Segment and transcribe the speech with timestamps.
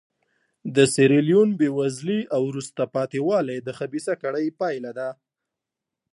[0.75, 5.09] د سیریلیون بېوزلي او وروسته پاتې والی د خبیثه کړۍ پایله ده.